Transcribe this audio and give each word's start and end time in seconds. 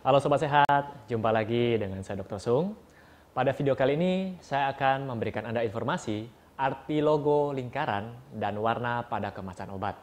Halo 0.00 0.16
Sobat 0.16 0.40
Sehat, 0.40 1.12
jumpa 1.12 1.28
lagi 1.28 1.76
dengan 1.76 2.00
saya 2.00 2.24
Dr. 2.24 2.40
Sung. 2.40 2.72
Pada 3.36 3.52
video 3.52 3.76
kali 3.76 4.00
ini, 4.00 4.32
saya 4.40 4.72
akan 4.72 5.04
memberikan 5.04 5.44
Anda 5.44 5.60
informasi 5.60 6.24
arti 6.56 7.04
logo 7.04 7.52
lingkaran 7.52 8.32
dan 8.32 8.56
warna 8.64 9.04
pada 9.04 9.28
kemasan 9.28 9.68
obat. 9.68 10.00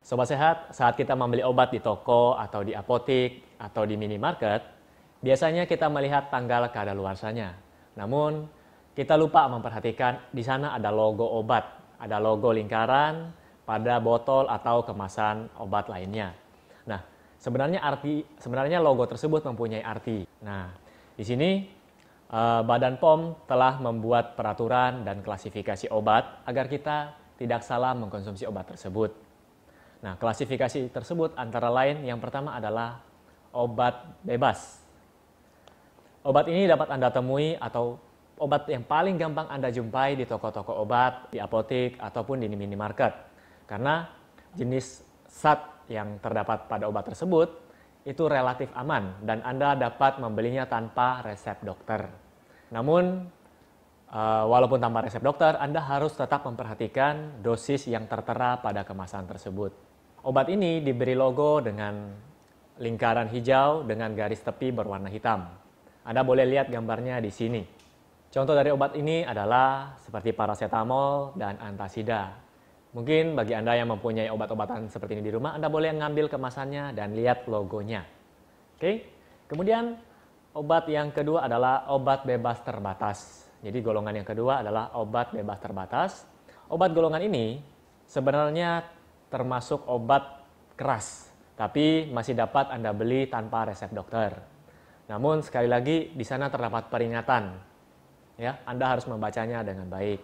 Sobat 0.00 0.32
Sehat, 0.32 0.72
saat 0.72 0.96
kita 0.96 1.12
membeli 1.12 1.44
obat 1.44 1.76
di 1.76 1.84
toko 1.84 2.40
atau 2.40 2.64
di 2.64 2.72
apotik 2.72 3.60
atau 3.60 3.84
di 3.84 4.00
minimarket, 4.00 4.64
biasanya 5.20 5.68
kita 5.68 5.92
melihat 5.92 6.32
tanggal 6.32 6.72
kadaluarsanya. 6.72 7.52
Namun, 8.00 8.48
kita 8.98 9.14
lupa 9.14 9.46
memperhatikan 9.46 10.34
di 10.34 10.42
sana 10.42 10.74
ada 10.74 10.90
logo 10.90 11.22
obat, 11.22 11.62
ada 12.02 12.18
logo 12.18 12.50
lingkaran 12.50 13.30
pada 13.62 14.02
botol 14.02 14.50
atau 14.50 14.82
kemasan 14.82 15.46
obat 15.62 15.86
lainnya. 15.86 16.34
Nah, 16.90 16.98
sebenarnya 17.38 17.78
arti 17.78 18.26
sebenarnya 18.42 18.82
logo 18.82 19.06
tersebut 19.06 19.46
mempunyai 19.46 19.86
arti. 19.86 20.26
Nah, 20.42 20.74
di 21.14 21.22
sini 21.22 21.62
eh, 22.26 22.62
Badan 22.66 22.98
POM 22.98 23.46
telah 23.46 23.78
membuat 23.78 24.34
peraturan 24.34 25.06
dan 25.06 25.22
klasifikasi 25.22 25.94
obat 25.94 26.42
agar 26.42 26.66
kita 26.66 27.14
tidak 27.38 27.62
salah 27.62 27.94
mengkonsumsi 27.94 28.50
obat 28.50 28.74
tersebut. 28.74 29.14
Nah, 30.02 30.18
klasifikasi 30.18 30.90
tersebut 30.90 31.38
antara 31.38 31.70
lain 31.70 32.02
yang 32.02 32.18
pertama 32.18 32.58
adalah 32.58 32.98
obat 33.54 33.94
bebas. 34.26 34.82
Obat 36.26 36.50
ini 36.50 36.66
dapat 36.66 36.90
Anda 36.90 37.14
temui 37.14 37.54
atau 37.54 38.07
obat 38.38 38.70
yang 38.70 38.86
paling 38.86 39.18
gampang 39.18 39.50
Anda 39.50 39.68
jumpai 39.68 40.18
di 40.18 40.24
toko-toko 40.24 40.82
obat, 40.82 41.30
di 41.34 41.38
apotik, 41.42 41.98
ataupun 41.98 42.40
di 42.42 42.48
minimarket. 42.48 43.12
Karena 43.68 44.06
jenis 44.56 45.04
zat 45.28 45.86
yang 45.92 46.16
terdapat 46.22 46.66
pada 46.70 46.88
obat 46.88 47.12
tersebut 47.12 47.68
itu 48.08 48.24
relatif 48.24 48.72
aman 48.72 49.20
dan 49.20 49.44
Anda 49.44 49.76
dapat 49.76 50.16
membelinya 50.16 50.64
tanpa 50.64 51.20
resep 51.20 51.60
dokter. 51.60 52.08
Namun, 52.72 53.28
uh, 54.08 54.44
walaupun 54.48 54.80
tanpa 54.80 55.04
resep 55.04 55.20
dokter, 55.20 55.60
Anda 55.60 55.84
harus 55.84 56.16
tetap 56.16 56.48
memperhatikan 56.48 57.44
dosis 57.44 57.84
yang 57.84 58.08
tertera 58.08 58.60
pada 58.64 58.88
kemasan 58.88 59.28
tersebut. 59.28 59.76
Obat 60.24 60.48
ini 60.48 60.80
diberi 60.80 61.12
logo 61.12 61.60
dengan 61.60 62.16
lingkaran 62.80 63.28
hijau 63.28 63.84
dengan 63.84 64.14
garis 64.16 64.40
tepi 64.40 64.72
berwarna 64.72 65.12
hitam. 65.12 65.44
Anda 66.08 66.24
boleh 66.24 66.48
lihat 66.48 66.72
gambarnya 66.72 67.20
di 67.20 67.28
sini. 67.28 67.62
Contoh 68.28 68.52
dari 68.52 68.68
obat 68.68 68.92
ini 68.92 69.24
adalah 69.24 69.96
seperti 70.04 70.36
paracetamol 70.36 71.32
dan 71.40 71.56
antasida. 71.64 72.36
Mungkin 72.92 73.32
bagi 73.32 73.56
Anda 73.56 73.72
yang 73.72 73.88
mempunyai 73.88 74.28
obat-obatan 74.28 74.92
seperti 74.92 75.16
ini 75.16 75.24
di 75.24 75.32
rumah, 75.32 75.56
Anda 75.56 75.72
boleh 75.72 75.96
ngambil 75.96 76.28
kemasannya 76.28 76.92
dan 76.92 77.16
lihat 77.16 77.48
logonya. 77.48 78.04
Oke. 78.76 79.08
Kemudian 79.48 79.96
obat 80.52 80.84
yang 80.92 81.08
kedua 81.08 81.48
adalah 81.48 81.88
obat 81.88 82.28
bebas 82.28 82.60
terbatas. 82.60 83.48
Jadi 83.64 83.80
golongan 83.80 84.20
yang 84.20 84.28
kedua 84.28 84.60
adalah 84.60 84.92
obat 85.00 85.32
bebas 85.32 85.58
terbatas. 85.64 86.28
Obat 86.68 86.92
golongan 86.92 87.24
ini 87.24 87.64
sebenarnya 88.04 88.84
termasuk 89.32 89.88
obat 89.88 90.44
keras, 90.76 91.32
tapi 91.56 92.12
masih 92.12 92.36
dapat 92.36 92.68
Anda 92.68 92.92
beli 92.92 93.24
tanpa 93.24 93.72
resep 93.72 93.88
dokter. 93.88 94.36
Namun 95.08 95.40
sekali 95.40 95.64
lagi 95.64 96.12
di 96.12 96.24
sana 96.28 96.52
terdapat 96.52 96.92
peringatan 96.92 97.67
ya 98.38 98.62
Anda 98.64 98.96
harus 98.96 99.04
membacanya 99.10 99.66
dengan 99.66 99.90
baik. 99.90 100.22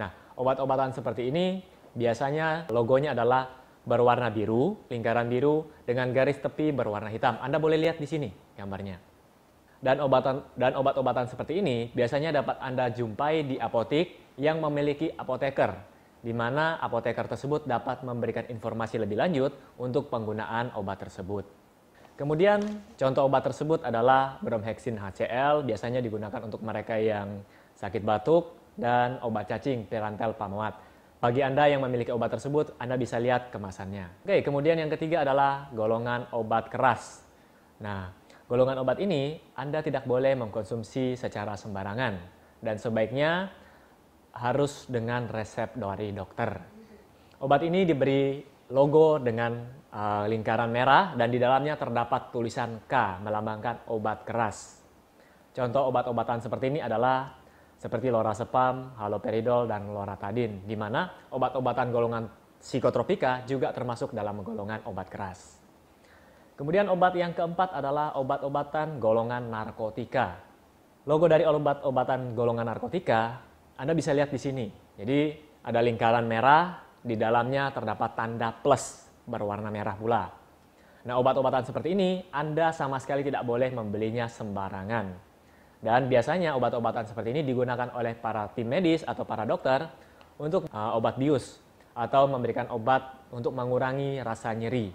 Nah, 0.00 0.10
obat-obatan 0.34 0.96
seperti 0.96 1.28
ini 1.28 1.60
biasanya 1.92 2.72
logonya 2.72 3.12
adalah 3.12 3.60
berwarna 3.84 4.32
biru, 4.32 4.80
lingkaran 4.88 5.28
biru 5.28 5.68
dengan 5.84 6.10
garis 6.10 6.40
tepi 6.40 6.72
berwarna 6.72 7.12
hitam. 7.12 7.36
Anda 7.38 7.60
boleh 7.60 7.76
lihat 7.76 8.00
di 8.00 8.08
sini 8.08 8.28
gambarnya. 8.56 8.96
Dan 9.80 9.96
obatan 10.04 10.44
dan 10.60 10.76
obat-obatan 10.76 11.24
seperti 11.24 11.64
ini 11.64 11.88
biasanya 11.92 12.36
dapat 12.36 12.60
Anda 12.60 12.92
jumpai 12.92 13.48
di 13.48 13.56
apotik 13.56 14.36
yang 14.36 14.60
memiliki 14.60 15.08
apoteker, 15.08 15.72
di 16.20 16.36
mana 16.36 16.76
apoteker 16.80 17.24
tersebut 17.24 17.64
dapat 17.64 18.04
memberikan 18.04 18.44
informasi 18.52 19.00
lebih 19.00 19.16
lanjut 19.16 19.52
untuk 19.80 20.12
penggunaan 20.12 20.76
obat 20.76 21.00
tersebut. 21.00 21.59
Kemudian 22.20 22.60
contoh 23.00 23.24
obat 23.24 23.48
tersebut 23.48 23.80
adalah 23.80 24.36
bromhexin 24.44 25.00
HCl, 25.00 25.64
biasanya 25.64 26.04
digunakan 26.04 26.36
untuk 26.44 26.60
mereka 26.60 27.00
yang 27.00 27.40
sakit 27.80 28.04
batuk 28.04 28.76
dan 28.76 29.16
obat 29.24 29.48
cacing 29.48 29.88
perantel 29.88 30.36
pamuat. 30.36 30.76
Bagi 31.16 31.40
Anda 31.40 31.72
yang 31.72 31.80
memiliki 31.80 32.12
obat 32.12 32.36
tersebut, 32.36 32.76
Anda 32.76 33.00
bisa 33.00 33.16
lihat 33.16 33.48
kemasannya. 33.48 34.28
Oke, 34.28 34.44
kemudian 34.44 34.76
yang 34.76 34.92
ketiga 34.92 35.24
adalah 35.24 35.72
golongan 35.72 36.28
obat 36.36 36.68
keras. 36.68 37.24
Nah, 37.80 38.12
golongan 38.44 38.84
obat 38.84 39.00
ini 39.00 39.40
Anda 39.56 39.80
tidak 39.80 40.04
boleh 40.04 40.36
mengkonsumsi 40.36 41.16
secara 41.16 41.56
sembarangan 41.56 42.20
dan 42.60 42.76
sebaiknya 42.76 43.48
harus 44.36 44.84
dengan 44.92 45.24
resep 45.24 45.72
dari 45.72 46.12
dokter. 46.12 46.52
Obat 47.40 47.64
ini 47.64 47.88
diberi 47.88 48.44
logo 48.70 49.18
dengan 49.18 49.66
uh, 49.90 50.24
lingkaran 50.30 50.70
merah 50.70 51.18
dan 51.18 51.28
di 51.28 51.38
dalamnya 51.42 51.74
terdapat 51.74 52.30
tulisan 52.30 52.86
K 52.86 53.18
melambangkan 53.22 53.90
obat 53.90 54.22
keras. 54.22 54.78
Contoh 55.50 55.90
obat-obatan 55.90 56.38
seperti 56.38 56.70
ini 56.70 56.80
adalah 56.80 57.34
seperti 57.74 58.12
lorazepam, 58.12 58.94
haloperidol, 58.94 59.66
dan 59.66 59.90
loratadin, 59.90 60.62
di 60.62 60.76
mana 60.78 61.26
obat-obatan 61.34 61.90
golongan 61.90 62.24
psikotropika 62.60 63.42
juga 63.48 63.74
termasuk 63.74 64.14
dalam 64.14 64.44
golongan 64.44 64.84
obat 64.86 65.08
keras. 65.10 65.58
Kemudian 66.54 66.92
obat 66.92 67.16
yang 67.16 67.32
keempat 67.32 67.72
adalah 67.72 68.14
obat-obatan 68.20 69.00
golongan 69.00 69.48
narkotika. 69.48 70.44
Logo 71.08 71.24
dari 71.24 71.48
obat-obatan 71.48 72.36
golongan 72.36 72.68
narkotika 72.68 73.40
Anda 73.80 73.96
bisa 73.96 74.12
lihat 74.12 74.28
di 74.28 74.36
sini. 74.36 74.66
Jadi 75.00 75.32
ada 75.64 75.80
lingkaran 75.80 76.28
merah, 76.28 76.89
di 77.00 77.16
dalamnya 77.16 77.72
terdapat 77.72 78.10
tanda 78.12 78.52
plus 78.52 79.08
berwarna 79.24 79.72
merah 79.72 79.96
pula. 79.96 80.24
Nah, 81.00 81.16
obat-obatan 81.16 81.64
seperti 81.64 81.96
ini 81.96 82.20
Anda 82.28 82.76
sama 82.76 83.00
sekali 83.00 83.24
tidak 83.24 83.44
boleh 83.48 83.72
membelinya 83.72 84.28
sembarangan. 84.28 85.32
Dan 85.80 86.12
biasanya 86.12 86.52
obat-obatan 86.60 87.08
seperti 87.08 87.32
ini 87.32 87.40
digunakan 87.40 87.88
oleh 87.96 88.12
para 88.12 88.52
tim 88.52 88.68
medis 88.68 89.00
atau 89.00 89.24
para 89.24 89.48
dokter 89.48 89.80
untuk 90.36 90.68
uh, 90.68 90.92
obat 90.92 91.16
bius 91.16 91.56
atau 91.96 92.28
memberikan 92.28 92.68
obat 92.68 93.32
untuk 93.32 93.56
mengurangi 93.56 94.20
rasa 94.20 94.52
nyeri. 94.52 94.92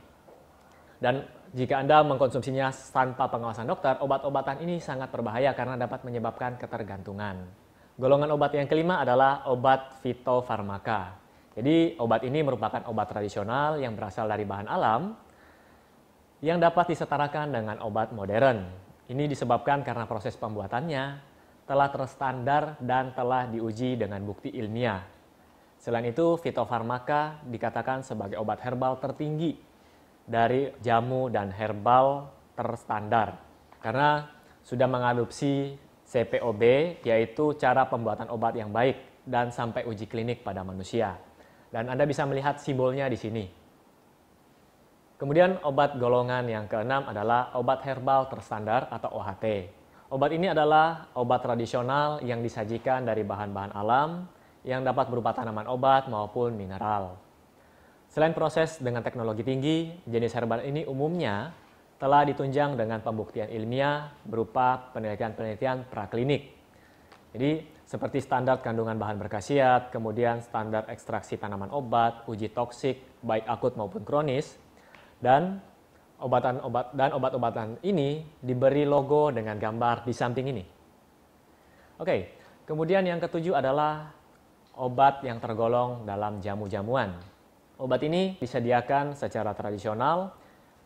Dan 1.02 1.26
jika 1.58 1.82
Anda 1.82 2.06
mengkonsumsinya 2.06 2.70
tanpa 2.94 3.34
pengawasan 3.34 3.66
dokter, 3.66 3.98
obat-obatan 3.98 4.62
ini 4.62 4.78
sangat 4.78 5.10
berbahaya 5.10 5.58
karena 5.58 5.74
dapat 5.74 6.06
menyebabkan 6.06 6.62
ketergantungan. 6.62 7.42
Golongan 7.98 8.30
obat 8.38 8.54
yang 8.54 8.70
kelima 8.70 9.02
adalah 9.02 9.50
obat 9.50 9.98
fitofarmaka. 10.06 11.25
Jadi 11.56 11.96
obat 12.04 12.28
ini 12.28 12.44
merupakan 12.44 12.84
obat 12.92 13.16
tradisional 13.16 13.80
yang 13.80 13.96
berasal 13.96 14.28
dari 14.28 14.44
bahan 14.44 14.68
alam 14.68 15.16
yang 16.44 16.60
dapat 16.60 16.92
disetarakan 16.92 17.56
dengan 17.56 17.78
obat 17.80 18.12
modern. 18.12 18.68
Ini 19.08 19.24
disebabkan 19.32 19.82
karena 19.82 20.04
proses 20.04 20.36
pembuatannya 20.36 21.04
telah 21.64 21.90
terstandar 21.90 22.76
dan 22.84 23.16
telah 23.16 23.48
diuji 23.48 23.96
dengan 23.96 24.20
bukti 24.28 24.52
ilmiah. 24.52 25.02
Selain 25.80 26.06
itu, 26.06 26.36
fitofarmaka 26.38 27.46
dikatakan 27.48 28.04
sebagai 28.04 28.36
obat 28.36 28.60
herbal 28.62 29.00
tertinggi 29.00 29.56
dari 30.26 30.74
jamu 30.82 31.30
dan 31.30 31.54
herbal 31.54 32.30
terstandar 32.58 33.38
karena 33.80 34.26
sudah 34.66 34.90
mengadopsi 34.90 35.78
CPOB 36.10 36.62
yaitu 37.06 37.54
cara 37.62 37.86
pembuatan 37.86 38.34
obat 38.34 38.58
yang 38.58 38.74
baik 38.74 39.26
dan 39.26 39.54
sampai 39.54 39.86
uji 39.86 40.10
klinik 40.10 40.42
pada 40.42 40.66
manusia. 40.66 41.18
Dan 41.76 41.92
Anda 41.92 42.08
bisa 42.08 42.24
melihat 42.24 42.56
simbolnya 42.64 43.12
di 43.12 43.20
sini. 43.20 43.44
Kemudian 45.20 45.60
obat 45.68 46.00
golongan 46.00 46.48
yang 46.48 46.72
keenam 46.72 47.04
adalah 47.04 47.52
obat 47.60 47.84
herbal 47.84 48.32
terstandar 48.32 48.88
atau 48.88 49.12
OHT. 49.20 49.68
Obat 50.08 50.32
ini 50.32 50.48
adalah 50.48 51.12
obat 51.20 51.44
tradisional 51.44 52.24
yang 52.24 52.40
disajikan 52.40 53.04
dari 53.04 53.28
bahan-bahan 53.28 53.76
alam 53.76 54.24
yang 54.64 54.88
dapat 54.88 55.12
berupa 55.12 55.36
tanaman 55.36 55.68
obat 55.68 56.08
maupun 56.08 56.56
mineral. 56.56 57.20
Selain 58.08 58.32
proses 58.32 58.80
dengan 58.80 59.04
teknologi 59.04 59.44
tinggi, 59.44 59.92
jenis 60.08 60.32
herbal 60.32 60.64
ini 60.64 60.88
umumnya 60.88 61.52
telah 62.00 62.24
ditunjang 62.24 62.80
dengan 62.80 63.04
pembuktian 63.04 63.52
ilmiah 63.52 64.16
berupa 64.24 64.96
penelitian-penelitian 64.96 65.92
praklinik. 65.92 66.56
Jadi 67.36 67.75
seperti 67.86 68.20
standar 68.20 68.66
kandungan 68.66 68.98
bahan 68.98 69.22
berkhasiat, 69.22 69.94
kemudian 69.94 70.42
standar 70.42 70.90
ekstraksi 70.90 71.38
tanaman 71.38 71.70
obat, 71.70 72.26
uji 72.26 72.50
toksik 72.50 73.00
baik 73.22 73.46
akut 73.46 73.78
maupun 73.78 74.02
kronis, 74.02 74.58
dan 75.22 75.62
obatan-obat 76.18 76.98
dan 76.98 77.14
obat-obatan 77.14 77.78
ini 77.86 78.26
diberi 78.42 78.84
logo 78.84 79.30
dengan 79.30 79.56
gambar 79.62 80.02
di 80.04 80.14
samping 80.14 80.50
ini. 80.50 80.66
Oke, 81.96 82.36
Kemudian 82.66 83.06
yang 83.06 83.22
ketujuh 83.22 83.54
adalah 83.54 84.10
obat 84.74 85.22
yang 85.22 85.38
tergolong 85.38 86.02
dalam 86.02 86.42
jamu-jamuan. 86.42 87.14
Obat 87.78 88.02
ini 88.02 88.42
disediakan 88.42 89.14
secara 89.14 89.54
tradisional 89.54 90.34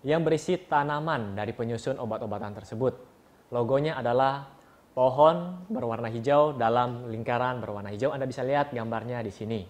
yang 0.04 0.20
berisi 0.28 0.60
tanaman 0.60 1.40
dari 1.40 1.56
penyusun 1.56 1.96
obat-obatan 1.96 2.52
tersebut. 2.52 3.00
Logonya 3.56 3.96
adalah 3.96 4.59
pohon 5.00 5.64
berwarna 5.72 6.12
hijau 6.12 6.52
dalam 6.60 7.08
lingkaran 7.08 7.64
berwarna 7.64 7.88
hijau. 7.88 8.12
Anda 8.12 8.28
bisa 8.28 8.44
lihat 8.44 8.76
gambarnya 8.76 9.24
di 9.24 9.32
sini. 9.32 9.64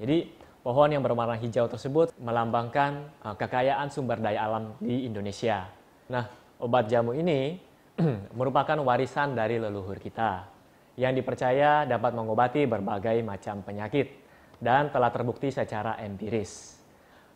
Jadi 0.00 0.24
pohon 0.64 0.88
yang 0.88 1.04
berwarna 1.04 1.36
hijau 1.36 1.68
tersebut 1.68 2.16
melambangkan 2.16 3.12
uh, 3.20 3.36
kekayaan 3.36 3.92
sumber 3.92 4.24
daya 4.24 4.48
alam 4.48 4.72
di 4.80 5.04
Indonesia. 5.04 5.68
Nah, 6.08 6.24
obat 6.64 6.88
jamu 6.88 7.12
ini 7.12 7.60
merupakan 8.40 8.80
warisan 8.80 9.36
dari 9.36 9.60
leluhur 9.60 10.00
kita 10.00 10.48
yang 10.96 11.12
dipercaya 11.12 11.84
dapat 11.84 12.16
mengobati 12.16 12.64
berbagai 12.64 13.20
macam 13.20 13.60
penyakit 13.60 14.16
dan 14.64 14.88
telah 14.88 15.12
terbukti 15.12 15.52
secara 15.52 16.00
empiris. 16.00 16.80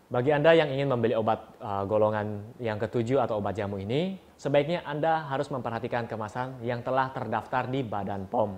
Bagi 0.08 0.32
Anda 0.32 0.56
yang 0.56 0.72
ingin 0.72 0.88
membeli 0.88 1.12
obat 1.12 1.60
uh, 1.60 1.84
golongan 1.84 2.56
yang 2.56 2.81
ketujuh 2.81 3.20
atau 3.20 3.44
obat 3.44 3.52
jamu 3.52 3.76
ini, 3.76 4.16
sebaiknya 4.40 4.81
Anda 4.88 5.28
harus 5.28 5.52
memperhatikan 5.52 6.08
kemasan 6.08 6.64
yang 6.64 6.81
telah 6.81 7.12
terdaftar 7.12 7.69
di 7.69 7.84
Badan 7.84 8.25
POM. 8.25 8.56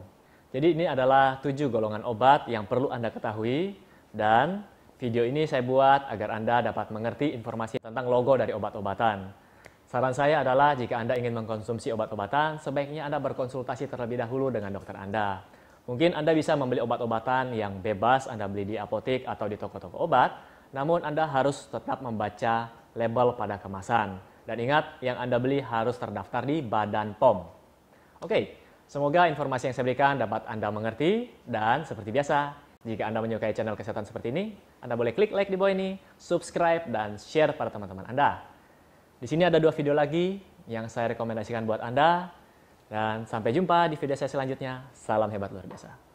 Jadi 0.54 0.78
ini 0.78 0.86
adalah 0.86 1.42
tujuh 1.42 1.66
golongan 1.66 2.06
obat 2.06 2.46
yang 2.46 2.70
perlu 2.70 2.94
Anda 2.94 3.10
ketahui 3.10 3.74
dan 4.14 4.62
video 5.02 5.26
ini 5.26 5.42
saya 5.50 5.66
buat 5.66 6.06
agar 6.06 6.38
Anda 6.38 6.70
dapat 6.70 6.94
mengerti 6.94 7.34
informasi 7.34 7.82
tentang 7.82 8.06
logo 8.06 8.38
dari 8.38 8.54
obat-obatan. 8.54 9.34
Saran 9.90 10.14
saya 10.14 10.46
adalah 10.46 10.78
jika 10.78 11.02
Anda 11.02 11.18
ingin 11.18 11.34
mengkonsumsi 11.34 11.90
obat-obatan, 11.90 12.62
sebaiknya 12.62 13.10
Anda 13.10 13.18
berkonsultasi 13.18 13.90
terlebih 13.90 14.22
dahulu 14.22 14.54
dengan 14.54 14.70
dokter 14.70 14.94
Anda. 14.94 15.42
Mungkin 15.90 16.14
Anda 16.14 16.30
bisa 16.30 16.54
membeli 16.54 16.78
obat-obatan 16.78 17.58
yang 17.58 17.82
bebas 17.82 18.30
Anda 18.30 18.46
beli 18.46 18.70
di 18.70 18.76
apotek 18.78 19.26
atau 19.26 19.50
di 19.50 19.58
toko-toko 19.58 19.98
obat, 19.98 20.30
namun 20.70 21.02
Anda 21.02 21.26
harus 21.26 21.66
tetap 21.66 21.98
membaca 22.02 22.70
label 22.94 23.34
pada 23.34 23.58
kemasan. 23.58 24.18
Dan 24.46 24.56
ingat, 24.58 24.98
yang 25.02 25.18
Anda 25.18 25.38
beli 25.38 25.62
harus 25.62 25.98
terdaftar 25.98 26.42
di 26.46 26.62
Badan 26.62 27.14
POM. 27.18 27.46
Oke, 28.22 28.58
semoga 28.90 29.30
informasi 29.30 29.70
yang 29.70 29.74
saya 29.74 29.86
berikan 29.86 30.18
dapat 30.18 30.46
Anda 30.46 30.70
mengerti. 30.74 31.30
Dan 31.46 31.86
seperti 31.86 32.10
biasa, 32.10 32.54
jika 32.82 33.06
Anda 33.06 33.22
menyukai 33.22 33.54
channel 33.54 33.78
kesehatan 33.78 34.06
seperti 34.06 34.34
ini, 34.34 34.54
Anda 34.82 34.98
boleh 34.98 35.14
klik 35.14 35.30
like 35.30 35.50
di 35.50 35.58
bawah 35.58 35.74
ini, 35.74 35.98
subscribe, 36.18 36.90
dan 36.90 37.14
share 37.18 37.54
pada 37.54 37.70
teman-teman 37.70 38.06
Anda. 38.10 38.42
Di 39.20 39.26
sini 39.28 39.46
ada 39.46 39.60
dua 39.60 39.70
video 39.70 39.92
lagi 39.92 40.40
yang 40.66 40.88
saya 40.90 41.14
rekomendasikan 41.14 41.66
buat 41.66 41.82
Anda. 41.82 42.30
Dan 42.90 43.22
sampai 43.22 43.54
jumpa 43.54 43.86
di 43.86 43.94
video 43.94 44.18
saya 44.18 44.26
selanjutnya. 44.26 44.82
Salam 44.90 45.30
hebat 45.30 45.54
luar 45.54 45.62
biasa. 45.66 46.09